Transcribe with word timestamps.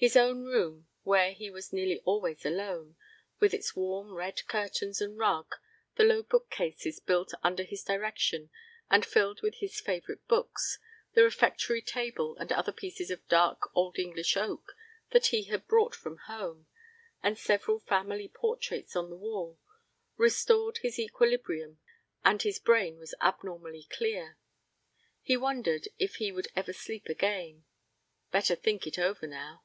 His 0.00 0.16
own 0.16 0.44
room, 0.44 0.88
where 1.02 1.34
he 1.34 1.50
was 1.50 1.74
nearly 1.74 2.00
always 2.06 2.46
alone, 2.46 2.96
with 3.38 3.52
its 3.52 3.76
warm 3.76 4.14
red 4.14 4.46
curtains 4.48 4.98
and 4.98 5.18
rug, 5.18 5.56
the 5.96 6.04
low 6.04 6.22
bookcases 6.22 7.00
built 7.00 7.34
under 7.42 7.64
his 7.64 7.84
direction 7.84 8.48
and 8.90 9.04
filled 9.04 9.42
with 9.42 9.56
his 9.56 9.78
favorite 9.78 10.26
books, 10.26 10.78
the 11.12 11.22
refectory 11.22 11.82
table 11.82 12.34
and 12.38 12.50
other 12.50 12.72
pieces 12.72 13.10
of 13.10 13.28
dark 13.28 13.68
old 13.74 13.98
English 13.98 14.38
oak 14.38 14.72
that 15.10 15.26
he 15.26 15.42
had 15.42 15.66
brought 15.68 15.94
from 15.94 16.16
home, 16.16 16.66
and 17.22 17.36
several 17.36 17.78
family 17.78 18.26
portraits 18.26 18.96
on 18.96 19.10
the 19.10 19.16
wall, 19.16 19.58
restored 20.16 20.78
his 20.78 20.98
equilibrium 20.98 21.78
and 22.24 22.40
his 22.40 22.58
brain 22.58 22.96
was 22.98 23.14
abnormally 23.20 23.86
clear. 23.90 24.38
He 25.20 25.36
wondered 25.36 25.88
if 25.98 26.16
he 26.16 26.28
ever 26.56 26.66
would 26.68 26.74
sleep 26.76 27.04
again. 27.04 27.64
Better 28.30 28.54
think 28.56 28.86
it 28.86 28.98
over 28.98 29.26
now. 29.26 29.62